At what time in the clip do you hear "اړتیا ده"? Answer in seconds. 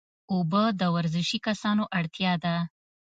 1.99-2.55